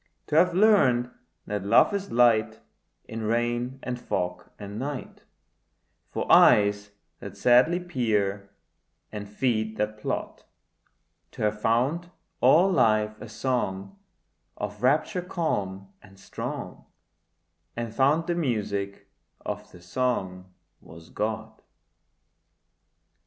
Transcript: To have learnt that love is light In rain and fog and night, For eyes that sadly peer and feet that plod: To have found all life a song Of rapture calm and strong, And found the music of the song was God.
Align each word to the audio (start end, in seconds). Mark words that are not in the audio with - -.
To 0.25 0.35
have 0.35 0.55
learnt 0.55 1.11
that 1.45 1.63
love 1.63 1.93
is 1.93 2.11
light 2.11 2.59
In 3.07 3.21
rain 3.21 3.77
and 3.83 4.01
fog 4.01 4.49
and 4.57 4.79
night, 4.79 5.25
For 6.09 6.25
eyes 6.31 6.89
that 7.19 7.37
sadly 7.37 7.79
peer 7.79 8.49
and 9.11 9.29
feet 9.29 9.77
that 9.77 9.99
plod: 9.99 10.41
To 11.33 11.43
have 11.43 11.61
found 11.61 12.09
all 12.39 12.71
life 12.71 13.21
a 13.21 13.29
song 13.29 13.99
Of 14.57 14.81
rapture 14.81 15.21
calm 15.21 15.93
and 16.01 16.19
strong, 16.19 16.87
And 17.75 17.93
found 17.93 18.25
the 18.25 18.33
music 18.33 19.07
of 19.41 19.71
the 19.71 19.83
song 19.83 20.51
was 20.79 21.09
God. 21.11 21.61